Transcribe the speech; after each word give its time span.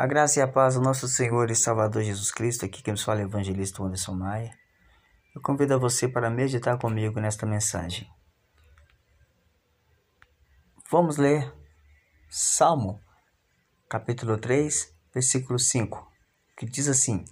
A 0.00 0.06
graça 0.06 0.38
e 0.38 0.42
a 0.42 0.48
paz 0.48 0.76
do 0.76 0.80
nosso 0.80 1.06
Senhor 1.06 1.50
e 1.50 1.54
Salvador 1.54 2.02
Jesus 2.02 2.32
Cristo, 2.32 2.64
aqui 2.64 2.82
quem 2.82 2.92
nos 2.92 3.02
fala 3.02 3.20
é 3.20 3.24
o 3.24 3.28
evangelista 3.28 3.82
Anderson 3.82 4.14
Maia. 4.14 4.50
Eu 5.34 5.42
convido 5.42 5.74
a 5.74 5.76
você 5.76 6.08
para 6.08 6.30
meditar 6.30 6.78
comigo 6.78 7.20
nesta 7.20 7.44
mensagem. 7.44 8.10
Vamos 10.90 11.18
ler 11.18 11.52
Salmo, 12.30 12.98
capítulo 13.90 14.38
3, 14.38 14.90
versículo 15.12 15.58
5, 15.58 16.10
que 16.56 16.64
diz 16.64 16.88
assim: 16.88 17.22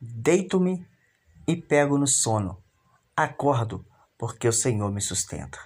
Deito-me 0.00 0.88
e 1.46 1.60
pego 1.60 1.98
no 1.98 2.06
sono, 2.06 2.56
acordo, 3.14 3.84
porque 4.16 4.48
o 4.48 4.52
Senhor 4.52 4.90
me 4.90 5.02
sustenta. 5.02 5.58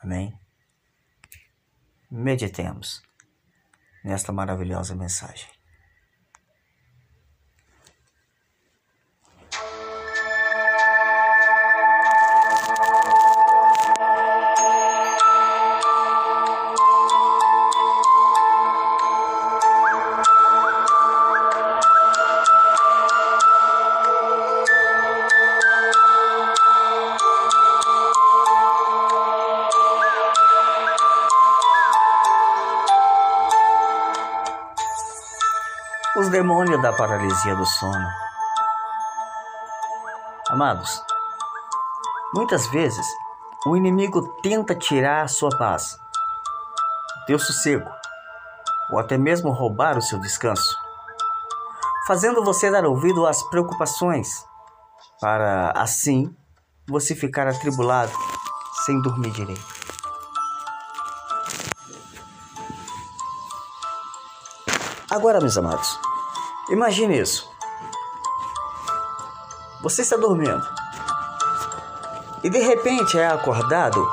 Amém? 0.00 0.36
Meditemos 2.10 3.05
nesta 4.06 4.32
maravilhosa 4.32 4.94
mensagem. 4.94 5.55
Os 36.26 36.32
demônios 36.32 36.82
da 36.82 36.92
paralisia 36.92 37.54
do 37.54 37.64
sono. 37.64 38.08
Amados, 40.48 41.00
muitas 42.34 42.66
vezes 42.66 43.06
o 43.64 43.76
inimigo 43.76 44.36
tenta 44.42 44.74
tirar 44.74 45.22
a 45.22 45.28
sua 45.28 45.50
paz, 45.56 45.96
teu 47.28 47.38
sossego, 47.38 47.88
ou 48.90 48.98
até 48.98 49.16
mesmo 49.16 49.52
roubar 49.52 49.96
o 49.96 50.02
seu 50.02 50.18
descanso, 50.18 50.76
fazendo 52.08 52.42
você 52.42 52.72
dar 52.72 52.84
ouvido 52.84 53.24
às 53.24 53.40
preocupações, 53.44 54.44
para 55.20 55.70
assim 55.76 56.34
você 56.88 57.14
ficar 57.14 57.46
atribulado, 57.46 58.10
sem 58.84 59.00
dormir 59.00 59.30
direito. 59.30 59.76
Agora, 65.08 65.40
meus 65.40 65.56
amados, 65.56 66.00
imagine 66.70 67.18
isso. 67.18 67.50
Você 69.82 70.02
está 70.02 70.16
dormindo 70.16 70.66
e 72.42 72.50
de 72.50 72.58
repente 72.58 73.18
é 73.18 73.26
acordado, 73.26 74.04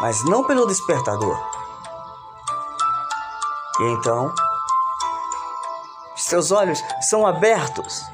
mas 0.00 0.24
não 0.24 0.44
pelo 0.44 0.66
despertador. 0.66 1.36
E 3.80 3.84
então, 3.92 4.32
seus 6.16 6.50
olhos 6.50 6.82
são 7.00 7.26
abertos 7.26 8.04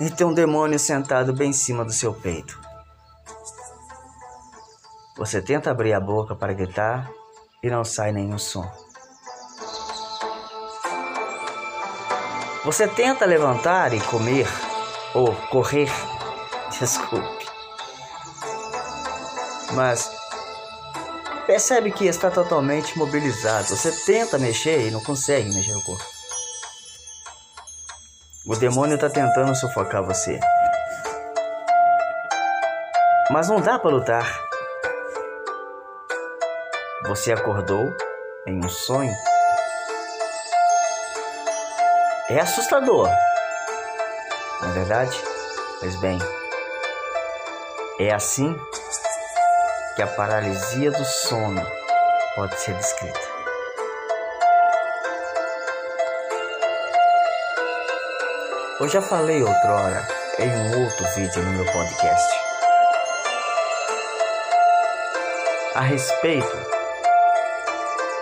e 0.00 0.10
tem 0.10 0.26
um 0.26 0.34
demônio 0.34 0.78
sentado 0.78 1.32
bem 1.32 1.50
em 1.50 1.52
cima 1.52 1.84
do 1.84 1.92
seu 1.92 2.14
peito. 2.14 2.60
Você 5.16 5.42
tenta 5.42 5.70
abrir 5.70 5.92
a 5.92 6.00
boca 6.00 6.34
para 6.34 6.54
gritar 6.54 7.10
e 7.62 7.68
não 7.68 7.84
sai 7.84 8.10
nenhum 8.10 8.38
som. 8.38 8.66
Você 12.62 12.86
tenta 12.86 13.24
levantar 13.24 13.94
e 13.94 14.00
comer, 14.00 14.46
ou 15.14 15.34
correr, 15.48 15.90
desculpe. 16.78 17.46
Mas 19.72 20.10
percebe 21.46 21.90
que 21.90 22.06
está 22.06 22.30
totalmente 22.30 22.98
mobilizado. 22.98 23.68
Você 23.68 23.90
tenta 24.04 24.38
mexer 24.38 24.88
e 24.88 24.90
não 24.90 25.02
consegue 25.02 25.54
mexer 25.54 25.74
o 25.74 25.82
corpo. 25.82 26.04
O 28.46 28.54
demônio 28.56 28.96
está 28.96 29.08
tentando 29.08 29.54
sufocar 29.54 30.04
você. 30.04 30.38
Mas 33.30 33.48
não 33.48 33.60
dá 33.60 33.78
para 33.78 33.90
lutar. 33.90 34.40
Você 37.06 37.32
acordou 37.32 37.96
em 38.46 38.62
um 38.62 38.68
sonho 38.68 39.14
é 42.30 42.40
assustador, 42.40 43.08
não 44.60 44.70
é 44.70 44.72
verdade? 44.72 45.20
Pois 45.80 45.96
bem, 45.96 46.18
é 47.98 48.14
assim 48.14 48.56
que 49.96 50.02
a 50.02 50.06
paralisia 50.06 50.92
do 50.92 51.04
sono 51.04 51.60
pode 52.36 52.58
ser 52.60 52.74
descrita. 52.74 53.20
Eu 58.78 58.88
já 58.88 59.02
falei 59.02 59.42
outrora 59.42 60.06
em 60.38 60.48
um 60.48 60.84
outro 60.84 61.06
vídeo 61.14 61.42
no 61.42 61.50
meu 61.50 61.66
podcast 61.66 62.50
a 65.74 65.80
respeito 65.80 66.56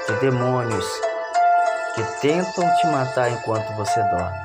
de 0.08 0.14
demônios 0.20 1.07
que 1.98 2.20
tentam 2.20 2.64
te 2.76 2.86
matar 2.86 3.28
enquanto 3.32 3.74
você 3.74 4.00
dorme. 4.00 4.38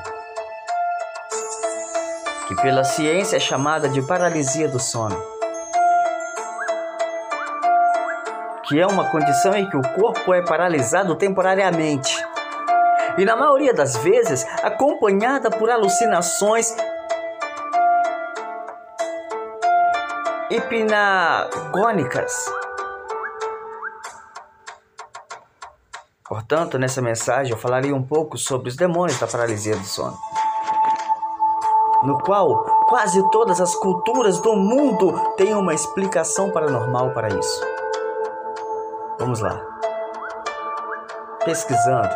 Que 2.47 2.56
pela 2.56 2.84
ciência 2.84 3.38
é 3.38 3.40
chamada 3.40 3.88
de 3.88 4.02
paralisia 4.02 4.68
do 4.68 4.80
sono. 4.80 5.16
Que 8.63 8.80
é 8.80 8.88
uma 8.88 9.08
condição 9.12 9.53
em 9.56 9.69
que 9.69 9.78
o 9.78 9.84
corpo 9.94 10.34
é 10.34 10.42
paralisado 10.42 11.16
temporariamente. 11.16 12.18
E 13.19 13.25
na 13.25 13.36
maioria 13.36 13.72
das 13.72 13.96
vezes 13.97 14.44
acompanhada 14.63 15.52
por 15.52 15.69
alucinações 15.69 16.75
hipnagônicas 20.50 22.34
Portanto, 26.34 26.80
nessa 26.80 27.00
mensagem 27.00 27.54
eu 27.54 27.60
falaria 27.60 27.96
um 27.96 28.02
pouco 28.02 28.40
sobre 28.40 28.68
os 28.68 28.76
demônios 28.76 29.20
da 29.20 29.28
paralisia 29.28 29.76
do 29.76 29.86
sono, 29.86 30.18
no 32.02 32.18
qual 32.24 32.66
quase 32.90 33.22
todas 33.30 33.62
as 33.62 33.76
culturas 33.76 34.42
do 34.42 34.56
mundo 34.56 35.14
têm 35.38 35.54
uma 35.54 35.76
explicação 35.76 36.50
paranormal 36.50 37.12
para 37.12 37.28
isso. 37.28 37.62
Vamos 39.20 39.42
lá. 39.42 39.62
Pesquisando, 41.46 42.10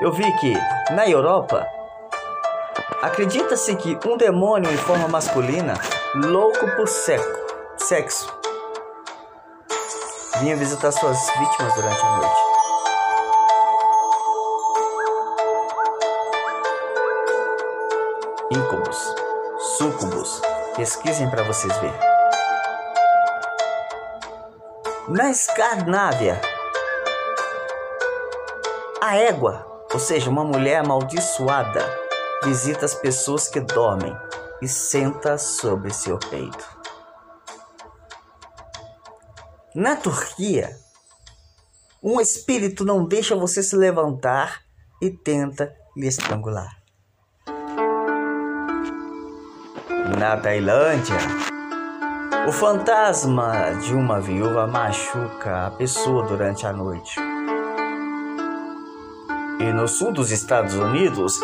eu 0.00 0.10
vi 0.10 0.32
que 0.38 0.54
na 0.94 1.06
Europa 1.06 1.66
acredita-se 3.02 3.76
que 3.76 3.98
um 4.08 4.16
demônio 4.16 4.72
em 4.72 4.78
forma 4.78 5.06
masculina, 5.06 5.74
louco 6.14 6.66
por 6.76 6.88
sexo, 6.88 8.37
vinha 10.40 10.56
visitar 10.56 10.92
suas 10.92 11.18
vítimas 11.38 11.74
durante 11.74 12.00
a 12.00 12.16
noite. 12.16 12.40
Incubus, 18.50 19.14
sucubus, 19.76 20.40
pesquisem 20.76 21.28
para 21.30 21.42
vocês 21.42 21.76
verem. 21.78 22.08
Na 25.08 25.30
Escandinávia, 25.30 26.40
a 29.00 29.16
égua, 29.16 29.66
ou 29.92 29.98
seja, 29.98 30.30
uma 30.30 30.44
mulher 30.44 30.80
amaldiçoada, 30.80 31.84
visita 32.44 32.84
as 32.84 32.94
pessoas 32.94 33.48
que 33.48 33.60
dormem 33.60 34.14
e 34.60 34.68
senta 34.68 35.38
sobre 35.38 35.92
seu 35.92 36.18
peito. 36.18 36.67
Na 39.74 39.96
Turquia, 39.96 40.74
um 42.02 42.18
espírito 42.22 42.86
não 42.86 43.04
deixa 43.04 43.36
você 43.36 43.62
se 43.62 43.76
levantar 43.76 44.62
e 45.00 45.10
tenta 45.10 45.70
lhe 45.94 46.06
estrangular. 46.06 46.78
Na 50.18 50.38
Tailândia, 50.38 51.18
o 52.48 52.52
fantasma 52.52 53.74
de 53.82 53.92
uma 53.92 54.18
viúva 54.22 54.66
machuca 54.66 55.66
a 55.66 55.70
pessoa 55.70 56.26
durante 56.26 56.66
a 56.66 56.72
noite. 56.72 57.20
E 59.60 59.70
no 59.70 59.86
sul 59.86 60.12
dos 60.12 60.30
Estados 60.30 60.74
Unidos, 60.74 61.38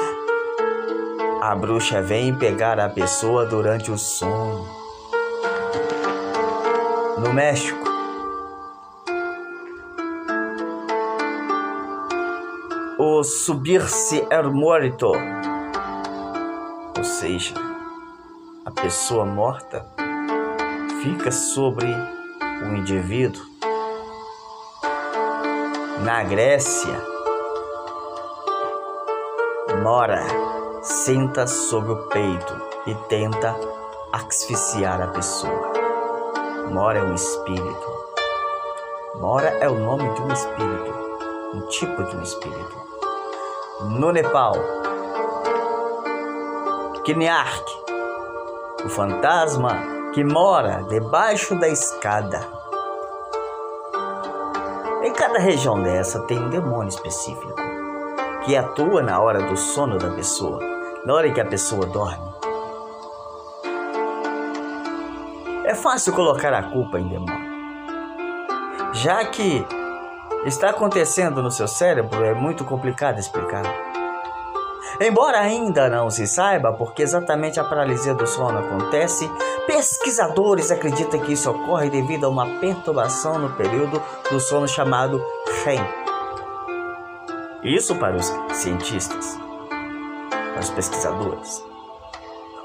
a 1.43 1.55
bruxa 1.55 2.01
vem 2.01 2.35
pegar 2.35 2.81
a 2.81 2.89
pessoa 2.89 3.45
durante 3.45 3.91
o 3.91 3.99
sono. 3.99 4.67
No 7.19 7.33
México, 7.35 7.94
o 13.07 13.23
subir-se 13.23 14.27
er 14.31 14.45
morto, 14.45 15.13
ou 16.97 17.05
seja, 17.05 17.55
a 18.65 18.71
pessoa 18.71 19.27
morta 19.27 19.87
fica 21.03 21.31
sobre 21.31 21.87
o 21.87 22.77
indivíduo. 22.77 23.43
Na 26.03 26.23
Grécia, 26.23 26.99
mora, 29.83 30.25
senta 30.81 31.47
sobre 31.47 31.93
o 31.93 32.09
peito 32.09 32.63
e 32.87 32.95
tenta 33.09 33.55
asfixiar 34.13 35.03
a 35.03 35.09
pessoa. 35.09 35.73
Mora 36.71 37.01
é 37.01 37.03
um 37.03 37.15
espírito. 37.15 37.87
Mora 39.17 39.49
é 39.61 39.69
o 39.69 39.79
nome 39.79 40.09
de 40.15 40.23
um 40.23 40.33
espírito, 40.33 40.95
um 41.53 41.61
tipo 41.69 42.03
de 42.03 42.17
um 42.17 42.23
espírito. 42.23 42.94
No 43.81 44.13
Nepal, 44.13 44.55
Kinark, 47.05 47.65
o 48.85 48.89
fantasma 48.89 49.77
que 50.13 50.25
mora 50.25 50.85
debaixo 50.89 51.59
da 51.59 51.69
escada. 51.69 52.41
Em 55.03 55.13
cada 55.13 55.39
região 55.39 55.83
dessa 55.83 56.21
tem 56.27 56.39
um 56.39 56.51
demônio 56.51 56.89
específico 56.89 57.55
que 58.45 58.57
atua 58.57 59.03
na 59.03 59.21
hora 59.21 59.43
do 59.43 59.57
sono 59.57 59.99
da 59.99 60.11
pessoa, 60.11 60.61
na 61.05 61.15
hora 61.15 61.33
que 61.33 61.41
a 61.41 61.45
pessoa 61.45 61.87
dorme. 61.87 62.33
É 65.65 65.75
fácil 65.75 66.13
colocar 66.15 66.53
a 66.53 66.63
culpa 66.71 66.99
em 66.99 67.09
demônio 67.09 67.55
já 68.95 69.25
que 69.25 69.67
está 70.45 70.71
acontecendo 70.71 71.43
no 71.43 71.51
seu 71.51 71.67
cérebro, 71.67 72.25
é 72.25 72.35
muito 72.35 72.65
complicado 72.65 73.19
explicar. 73.19 73.65
Embora 75.01 75.41
ainda 75.41 75.89
não 75.89 76.09
se 76.11 76.27
saiba 76.27 76.73
porque 76.73 77.03
exatamente 77.03 77.59
a 77.59 77.65
paralisia 77.65 78.15
do 78.15 78.27
sono 78.27 78.59
acontece, 78.59 79.29
pesquisadores 79.67 80.71
acreditam 80.71 81.19
que 81.21 81.33
isso 81.33 81.51
ocorre 81.51 81.91
devido 81.91 82.27
a 82.27 82.29
uma 82.29 82.47
perturbação 82.61 83.39
no 83.39 83.57
período 83.57 84.01
do 84.31 84.39
sono 84.39 84.69
chamado 84.69 85.21
REM. 85.65 85.85
Isso 87.63 87.97
para 87.97 88.15
os 88.15 88.33
cientistas, 88.53 89.39
para 90.53 90.61
os 90.61 90.71
pesquisadores. 90.71 91.65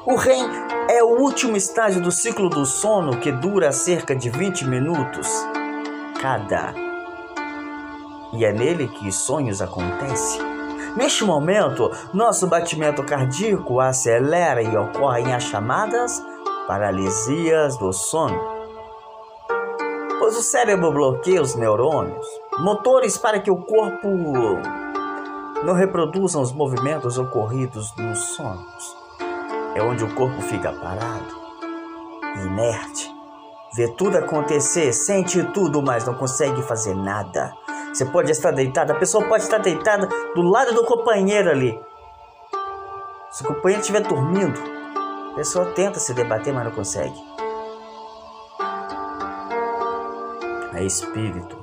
O 0.05 0.15
REM 0.15 0.45
é 0.89 1.01
o 1.01 1.21
último 1.21 1.55
estágio 1.55 2.01
do 2.01 2.11
ciclo 2.11 2.49
do 2.49 2.65
sono 2.65 3.19
que 3.19 3.31
dura 3.31 3.71
cerca 3.71 4.15
de 4.15 4.29
20 4.29 4.65
minutos 4.65 5.27
cada. 6.21 6.88
E 8.33 8.45
é 8.45 8.51
nele 8.51 8.87
que 8.87 9.07
os 9.07 9.15
sonhos 9.15 9.61
acontecem. 9.61 10.41
Neste 10.95 11.23
momento, 11.23 11.91
nosso 12.13 12.47
batimento 12.47 13.03
cardíaco 13.03 13.79
acelera 13.79 14.61
e 14.61 14.75
ocorrem 14.75 15.33
as 15.33 15.43
chamadas 15.43 16.23
paralisias 16.67 17.77
do 17.77 17.91
sono. 17.91 18.39
Pois 20.19 20.37
o 20.37 20.41
cérebro 20.41 20.91
bloqueia 20.91 21.41
os 21.41 21.55
neurônios, 21.55 22.25
motores 22.59 23.17
para 23.17 23.39
que 23.39 23.49
o 23.49 23.57
corpo 23.57 24.07
não 25.63 25.73
reproduza 25.73 26.39
os 26.39 26.51
movimentos 26.51 27.17
ocorridos 27.17 27.95
nos 27.95 28.19
sonhos. 28.35 28.97
É 29.75 29.81
onde 29.81 30.03
o 30.03 30.15
corpo 30.15 30.41
fica 30.41 30.71
parado, 30.73 31.35
inerte, 32.43 33.19
Vê 33.71 33.87
tudo 33.87 34.17
acontecer, 34.17 34.91
sente 34.91 35.43
tudo, 35.53 35.81
mas 35.81 36.03
não 36.03 36.15
consegue 36.15 36.63
fazer 36.63 36.95
nada. 36.95 37.53
Você 37.93 38.05
pode 38.05 38.31
estar 38.31 38.51
deitado, 38.51 38.91
a 38.91 38.95
pessoa 38.95 39.27
pode 39.27 39.43
estar 39.43 39.57
deitada 39.57 40.07
do 40.35 40.41
lado 40.41 40.73
do 40.73 40.85
companheiro 40.85 41.49
ali. 41.49 41.79
Se 43.31 43.43
o 43.43 43.47
companheiro 43.47 43.81
estiver 43.81 44.01
dormindo, 44.01 44.59
a 45.31 45.35
pessoa 45.35 45.65
tenta 45.73 45.99
se 45.99 46.13
debater, 46.13 46.53
mas 46.53 46.65
não 46.65 46.71
consegue. 46.71 47.15
É 50.73 50.83
espírito. 50.83 51.57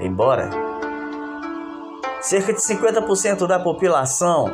Embora 0.00 0.50
cerca 2.20 2.52
de 2.52 2.58
50% 2.58 3.46
da 3.46 3.60
população 3.60 4.46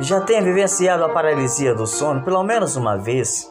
já 0.00 0.20
tenha 0.20 0.42
vivenciado 0.42 1.04
a 1.04 1.08
paralisia 1.08 1.74
do 1.74 1.86
sono 1.86 2.24
pelo 2.24 2.42
menos 2.42 2.74
uma 2.76 2.98
vez, 2.98 3.50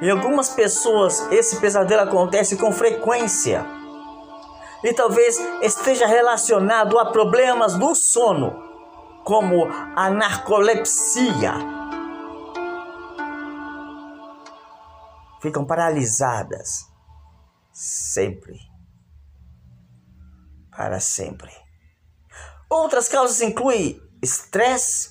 em 0.00 0.10
algumas 0.10 0.48
pessoas, 0.48 1.26
esse 1.30 1.60
pesadelo 1.60 2.02
acontece 2.02 2.56
com 2.56 2.72
frequência 2.72 3.79
e 4.82 4.92
talvez 4.92 5.38
esteja 5.62 6.06
relacionado 6.06 6.98
a 6.98 7.10
problemas 7.12 7.74
do 7.74 7.94
sono, 7.94 8.68
como 9.24 9.66
a 9.96 10.10
narcolepsia. 10.10 11.54
Ficam 15.40 15.64
paralisadas 15.64 16.86
sempre. 17.72 18.58
Para 20.70 21.00
sempre. 21.00 21.50
Outras 22.68 23.08
causas 23.08 23.40
incluem 23.40 24.00
estresse 24.22 25.10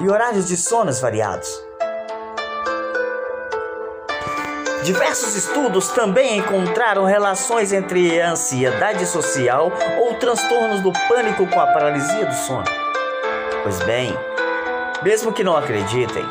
e 0.00 0.08
horários 0.08 0.48
de 0.48 0.56
sonos 0.56 1.00
variados. 1.00 1.71
Diversos 4.82 5.36
estudos 5.36 5.88
também 5.90 6.38
encontraram 6.38 7.04
relações 7.04 7.72
entre 7.72 8.20
ansiedade 8.20 9.06
social 9.06 9.70
ou 10.00 10.14
transtornos 10.14 10.80
do 10.80 10.92
pânico 11.08 11.46
com 11.46 11.60
a 11.60 11.66
paralisia 11.68 12.26
do 12.26 12.34
sono. 12.34 12.64
Pois 13.62 13.78
bem, 13.84 14.12
mesmo 15.04 15.32
que 15.32 15.44
não 15.44 15.56
acreditem, 15.56 16.24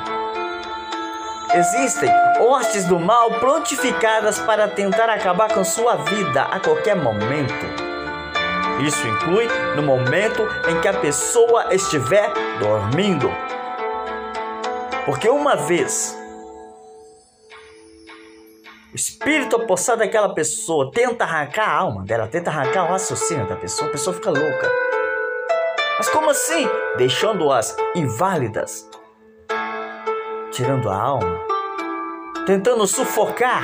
existem 1.56 2.10
hostes 2.42 2.84
do 2.84 3.00
mal 3.00 3.32
prontificadas 3.40 4.38
para 4.40 4.68
tentar 4.68 5.10
acabar 5.10 5.54
com 5.54 5.64
sua 5.64 5.96
vida 5.96 6.42
a 6.42 6.60
qualquer 6.60 6.98
momento. 6.98 7.66
Isso 8.86 9.08
inclui 9.08 9.48
no 9.78 9.82
momento 9.82 10.46
em 10.68 10.82
que 10.82 10.90
a 10.90 10.94
pessoa 10.94 11.74
estiver 11.74 12.30
dormindo. 12.60 13.32
Porque 15.06 15.30
uma 15.30 15.56
vez 15.56 16.21
o 18.92 18.96
espírito 18.96 19.56
apossado 19.56 20.00
daquela 20.00 20.34
pessoa 20.34 20.92
tenta 20.92 21.24
arrancar 21.24 21.70
a 21.70 21.74
alma 21.78 22.04
dela, 22.04 22.28
tenta 22.28 22.50
arrancar 22.50 22.84
o 22.84 22.88
raciocínio 22.90 23.48
da 23.48 23.56
pessoa, 23.56 23.88
a 23.88 23.92
pessoa 23.92 24.14
fica 24.14 24.30
louca. 24.30 24.70
Mas 25.98 26.10
como 26.10 26.30
assim? 26.30 26.68
Deixando-as 26.98 27.76
inválidas, 27.96 28.90
tirando 30.52 30.90
a 30.90 31.02
alma, 31.02 31.40
tentando 32.46 32.86
sufocar, 32.86 33.64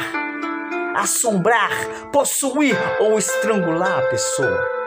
assombrar, 0.96 1.72
possuir 2.14 2.78
ou 3.02 3.18
estrangular 3.18 4.00
a 4.00 4.08
pessoa. 4.08 4.78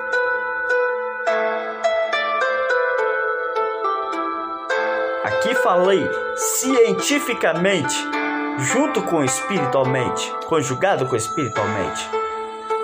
Aqui 5.23 5.55
falei 5.57 6.09
cientificamente 6.35 8.20
junto 8.61 9.02
com 9.02 9.25
espiritualmente, 9.25 10.31
conjugado 10.47 11.07
com 11.07 11.17
espiritualmente. 11.17 12.09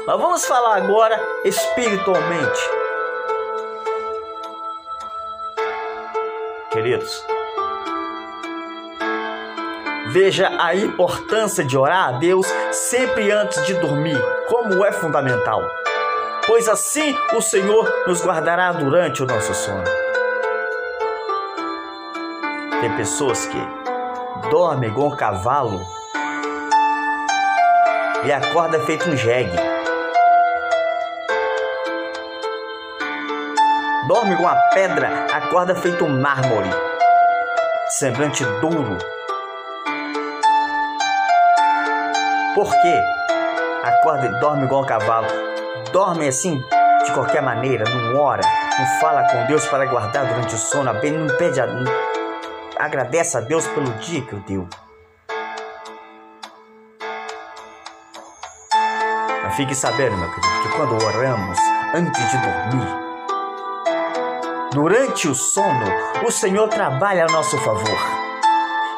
Mas 0.07 0.19
vamos 0.19 0.47
falar 0.47 0.77
agora 0.77 1.21
espiritualmente. 1.45 2.61
Queridos, 6.71 7.25
veja 10.09 10.51
a 10.59 10.75
importância 10.75 11.65
de 11.65 11.77
orar 11.77 12.09
a 12.09 12.13
Deus 12.13 12.47
sempre 12.73 13.31
antes 13.31 13.65
de 13.67 13.75
dormir, 13.75 14.19
como 14.49 14.85
é 14.85 14.93
fundamental. 14.93 15.63
Pois 16.47 16.69
assim 16.69 17.17
o 17.35 17.41
Senhor 17.41 17.93
nos 18.07 18.25
guardará 18.25 18.73
durante 18.73 19.23
o 19.23 19.27
nosso 19.27 19.55
sono. 19.55 19.85
Tem 22.81 22.97
pessoas 22.97 23.47
que 23.47 23.86
dorme 24.51 24.87
igual 24.87 25.09
um 25.09 25.17
cavalo 25.17 25.81
e 28.25 28.33
acorda 28.33 28.81
feito 28.81 29.09
um 29.09 29.17
jegue. 29.17 29.57
Dorme 34.09 34.35
igual 34.35 34.55
uma 34.55 34.63
pedra, 34.73 35.27
acorda 35.33 35.75
feito 35.75 36.05
um 36.05 36.21
mármore, 36.21 36.71
semblante 37.89 38.45
duro. 38.61 38.99
Por 42.55 42.71
quê? 42.71 43.03
Acorda 43.83 44.27
e 44.27 44.41
dorme 44.41 44.65
igual 44.65 44.83
um 44.83 44.87
cavalo. 44.87 45.29
Dorme 45.93 46.29
assim 46.29 46.63
de 47.05 47.13
qualquer 47.13 47.43
maneira, 47.43 47.85
não 47.89 48.21
ora, 48.21 48.43
não 48.79 49.01
fala 49.01 49.23
com 49.29 49.47
Deus 49.47 49.67
para 49.67 49.87
guardar 49.87 50.27
durante 50.27 50.55
o 50.55 50.59
sono, 50.59 50.93
não 50.93 51.37
pede 51.37 51.61
a, 51.61 51.67
agradece 52.79 53.37
a 53.37 53.41
Deus 53.41 53.67
pelo 53.69 53.91
dia 53.99 54.23
que 54.23 54.35
o 54.35 54.41
deu. 54.41 54.69
Mas 59.43 59.55
fique 59.55 59.75
sabendo, 59.75 60.17
meu 60.17 60.29
querido, 60.33 60.63
que 60.63 60.77
quando 60.77 61.05
oramos 61.05 61.59
antes 61.95 62.31
de 62.31 62.39
dormir, 62.39 63.07
Durante 64.77 65.27
o 65.27 65.35
sono, 65.35 65.87
o 66.27 66.31
Senhor 66.31 66.69
trabalha 66.69 67.25
a 67.25 67.33
nosso 67.33 67.57
favor. 67.57 67.99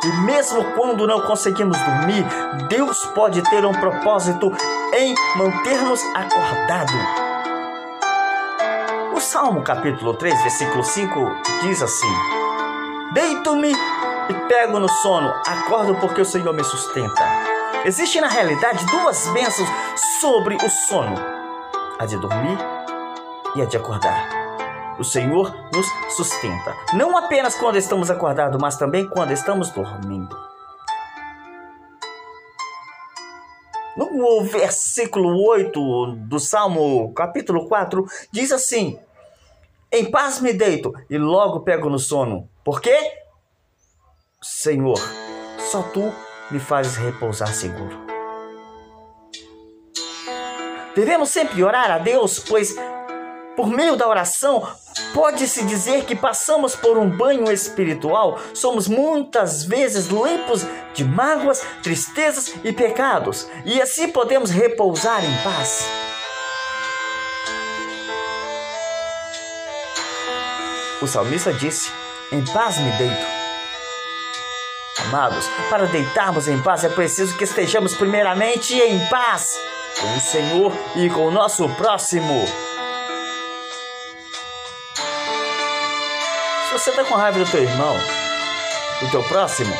E 0.02 0.08
mesmo 0.23 0.64
quando 0.73 1.06
não 1.06 1.20
conseguimos 1.20 1.78
dormir, 1.78 2.26
Deus 2.68 3.06
pode 3.14 3.40
ter 3.42 3.64
um 3.64 3.70
propósito 3.70 4.52
em 4.92 5.14
manter-nos 5.37 6.02
acordados. 6.16 6.97
O 9.14 9.20
Salmo 9.20 9.62
capítulo 9.62 10.14
3, 10.14 10.42
versículo 10.42 10.82
5 10.82 11.37
diz 11.62 11.80
assim: 11.80 12.38
Deito-me 13.18 13.72
e 13.72 14.48
pego 14.48 14.78
no 14.78 14.88
sono, 14.88 15.28
acordo 15.44 15.96
porque 15.96 16.20
o 16.20 16.25
Senhor 16.25 16.54
me 16.54 16.62
sustenta. 16.62 17.25
Existe 17.84 18.20
na 18.20 18.28
realidade 18.28 18.87
duas 18.87 19.26
bênçãos 19.30 19.68
sobre 20.20 20.54
o 20.54 20.70
sono: 20.70 21.16
a 21.98 22.06
de 22.06 22.16
dormir 22.16 22.56
e 23.56 23.62
a 23.62 23.64
de 23.64 23.76
acordar. 23.76 24.96
O 25.00 25.02
Senhor 25.02 25.52
nos 25.75 25.87
sustenta, 26.14 26.72
não 26.92 27.18
apenas 27.18 27.56
quando 27.56 27.75
estamos 27.75 28.08
acordados, 28.08 28.60
mas 28.62 28.76
também 28.76 29.08
quando 29.08 29.32
estamos 29.32 29.70
dormindo. 29.70 30.38
No 33.96 34.44
versículo 34.44 35.44
8 35.44 36.12
do 36.18 36.38
Salmo, 36.38 37.12
capítulo 37.14 37.66
4, 37.66 38.06
diz 38.30 38.52
assim: 38.52 38.96
Em 39.90 40.08
paz 40.08 40.40
me 40.40 40.52
deito 40.52 40.92
e 41.10 41.18
logo 41.18 41.62
pego 41.64 41.90
no 41.90 41.98
sono. 41.98 42.48
Por 42.68 42.82
quê? 42.82 43.00
Senhor, 44.42 45.00
só 45.72 45.80
tu 45.84 46.12
me 46.50 46.60
fazes 46.60 46.96
repousar 46.98 47.50
seguro. 47.54 47.98
Devemos 50.94 51.30
sempre 51.30 51.64
orar 51.64 51.90
a 51.90 51.96
Deus, 51.96 52.38
pois 52.38 52.76
por 53.56 53.68
meio 53.68 53.96
da 53.96 54.06
oração, 54.06 54.70
pode-se 55.14 55.64
dizer 55.64 56.04
que 56.04 56.14
passamos 56.14 56.76
por 56.76 56.98
um 56.98 57.08
banho 57.08 57.50
espiritual, 57.50 58.38
somos 58.52 58.87
muitas 58.87 59.64
vezes 59.64 60.08
limpos 60.08 60.66
de 60.92 61.06
mágoas, 61.06 61.64
tristezas 61.82 62.54
e 62.62 62.70
pecados, 62.70 63.48
e 63.64 63.80
assim 63.80 64.10
podemos 64.10 64.50
repousar 64.50 65.25
em 65.25 65.42
paz. 65.42 65.87
O 71.00 71.06
salmista 71.06 71.50
disse: 71.50 71.90
Em 72.30 72.44
paz 72.44 72.76
me 72.76 72.90
deito. 72.92 73.26
Amados, 75.06 75.47
para 75.70 75.87
deitarmos 75.87 76.47
em 76.47 76.61
paz 76.61 76.85
é 76.85 76.90
preciso 76.90 77.35
que 77.38 77.44
estejamos 77.44 77.94
primeiramente 77.94 78.75
em 78.75 78.99
paz 79.06 79.58
com 79.99 80.14
o 80.14 80.20
Senhor 80.20 80.73
e 80.97 81.08
com 81.08 81.26
o 81.26 81.30
nosso 81.30 81.66
próximo. 81.70 82.47
Se 86.66 86.73
você 86.73 86.90
está 86.90 87.02
com 87.04 87.14
raiva 87.14 87.38
do 87.38 87.50
teu 87.50 87.62
irmão, 87.62 87.97
do 89.00 89.11
teu 89.11 89.23
próximo, 89.23 89.75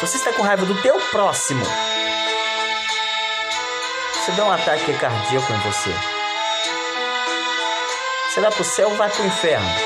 se 0.00 0.06
você 0.06 0.16
está 0.16 0.32
com 0.32 0.42
raiva 0.42 0.66
do 0.66 0.74
teu 0.82 1.00
próximo, 1.12 1.64
você 4.12 4.32
dá 4.32 4.44
um 4.44 4.50
ataque 4.50 4.92
cardíaco 4.94 5.52
em 5.52 5.58
você. 5.60 5.94
Você 8.28 8.40
vai 8.40 8.50
para 8.50 8.62
o 8.62 8.64
céu 8.64 8.90
ou 8.90 8.96
vai 8.96 9.08
para 9.08 9.22
o 9.22 9.26
inferno? 9.26 9.85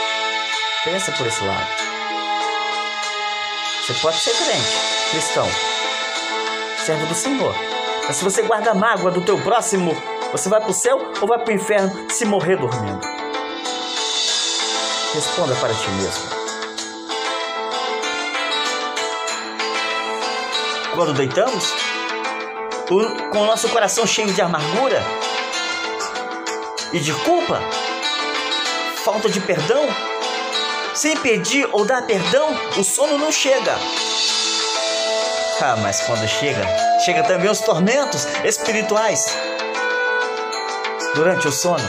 Pensa 0.82 1.12
por 1.12 1.26
esse 1.26 1.44
lado. 1.44 1.66
Você 3.82 3.92
pode 4.00 4.16
ser 4.16 4.30
crente, 4.30 5.10
cristão, 5.10 5.46
servo 6.86 7.06
do 7.06 7.14
Senhor. 7.14 7.54
Mas 8.06 8.16
se 8.16 8.24
você 8.24 8.42
guarda 8.42 8.72
mágoa 8.72 9.10
do 9.10 9.20
teu 9.20 9.38
próximo, 9.42 9.94
você 10.32 10.48
vai 10.48 10.58
para 10.58 10.70
o 10.70 10.72
céu 10.72 11.12
ou 11.20 11.28
vai 11.28 11.38
para 11.38 11.50
o 11.50 11.54
inferno 11.54 12.10
se 12.10 12.24
morrer 12.24 12.56
dormindo? 12.56 12.98
Responda 15.12 15.54
para 15.56 15.74
ti 15.74 15.90
mesmo. 15.90 16.30
Quando 20.94 21.12
deitamos, 21.12 21.74
com 22.88 23.38
o 23.38 23.44
nosso 23.44 23.68
coração 23.68 24.06
cheio 24.06 24.32
de 24.32 24.40
amargura 24.40 25.04
e 26.90 26.98
de 26.98 27.12
culpa, 27.12 27.60
falta 29.04 29.28
de 29.28 29.40
perdão, 29.40 29.86
sem 31.00 31.16
pedir 31.16 31.66
ou 31.72 31.86
dar 31.86 32.02
perdão, 32.02 32.54
o 32.76 32.84
sono 32.84 33.16
não 33.16 33.32
chega. 33.32 33.74
Ah, 35.58 35.74
mas 35.78 36.02
quando 36.02 36.28
chega, 36.28 36.62
chega 37.02 37.22
também 37.22 37.50
os 37.50 37.60
tormentos 37.60 38.26
espirituais. 38.44 39.34
Durante 41.14 41.48
o 41.48 41.52
sono, 41.52 41.88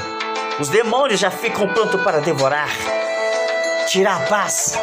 os 0.61 0.69
demônios 0.69 1.19
já 1.19 1.29
ficam 1.29 1.67
prontos 1.73 2.01
para 2.01 2.21
devorar 2.21 2.69
tirar 3.87 4.23
a 4.23 4.27
paz. 4.27 4.75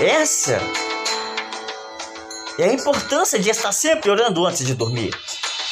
Essa 0.00 0.60
é 2.58 2.64
a 2.64 2.72
importância 2.72 3.38
de 3.38 3.50
estar 3.50 3.70
sempre 3.70 4.10
orando 4.10 4.44
antes 4.44 4.66
de 4.66 4.74
dormir. 4.74 5.16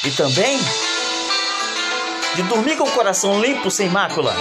E 0.05 0.11
também 0.11 0.57
de 2.37 2.43
dormir 2.43 2.77
com 2.77 2.83
o 2.83 2.91
coração 2.91 3.41
limpo, 3.41 3.71
sem 3.71 3.89
mácula. 3.89 4.31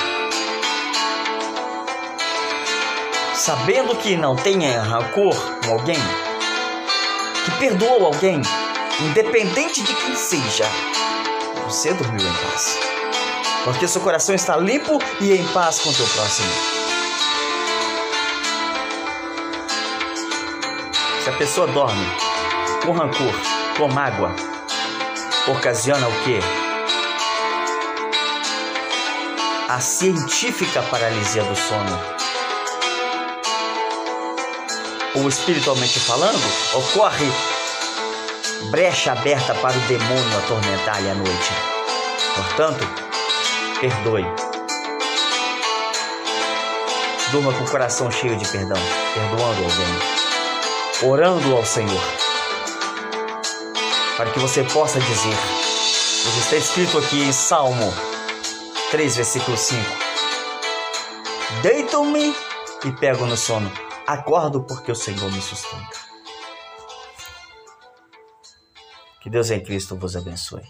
Sabendo 3.35 3.97
que 3.97 4.19
não 4.19 4.37
tenha 4.37 4.83
rancor 4.83 5.35
com 5.65 5.73
alguém, 5.73 5.99
que 7.43 7.51
perdoou 7.53 8.05
alguém, 8.05 8.43
independente 9.01 9.83
de 9.83 9.95
quem 9.95 10.15
seja 10.15 10.67
você 11.65 11.95
dormiu 11.95 12.21
em 12.21 12.35
paz. 12.35 12.79
Porque 13.65 13.89
seu 13.89 14.03
coração 14.03 14.35
está 14.35 14.59
limpo 14.59 14.99
e 15.19 15.33
em 15.33 15.47
paz 15.49 15.79
com 15.79 15.89
o 15.89 15.95
teu 15.95 16.07
próximo. 16.07 16.53
Se 21.25 21.31
a 21.31 21.33
pessoa 21.39 21.67
dorme 21.67 22.07
com 22.85 22.93
rancor, 22.93 23.33
com 23.79 23.89
mágoa, 23.89 24.37
ocasiona 25.49 26.07
o 26.07 26.25
quê? 26.25 26.66
A 29.69 29.81
científica 29.81 30.81
paralisia 30.81 31.43
do 31.43 31.57
sono. 31.57 32.01
Ou 35.17 35.29
espiritualmente 35.29 35.99
falando, 35.99 36.41
ocorre 36.73 37.27
brecha 38.71 39.11
aberta 39.11 39.57
para 39.57 39.77
o 39.77 39.81
demônio 39.81 40.39
atormentar-lhe 40.39 41.11
a 41.11 41.15
noite. 41.17 41.53
Portanto, 42.37 42.87
perdoe. 43.81 44.25
Durma 47.33 47.53
com 47.53 47.65
o 47.65 47.69
coração 47.69 48.09
cheio 48.09 48.37
de 48.37 48.47
perdão, 48.47 48.81
perdoando 49.15 49.65
alguém, 49.65 51.11
orando 51.11 51.57
ao 51.57 51.67
Senhor, 51.67 52.05
para 54.17 54.31
que 54.31 54.39
você 54.39 54.63
possa 54.63 55.01
dizer, 55.01 55.37
está 56.39 56.55
escrito 56.55 56.99
aqui 56.99 57.21
em 57.25 57.33
Salmo 57.33 58.16
3, 58.91 59.17
versículo 59.17 59.57
5: 59.57 59.81
Deito-me 61.61 62.33
e 62.85 62.93
pego 62.93 63.27
no 63.27 63.37
sono, 63.37 63.69
acordo 64.07 64.63
porque 64.63 64.93
o 64.93 64.95
Senhor 64.95 65.31
me 65.33 65.41
sustenta. 65.41 65.99
Que 69.21 69.29
Deus 69.29 69.51
em 69.51 69.61
Cristo 69.61 69.97
vos 69.97 70.15
abençoe. 70.15 70.63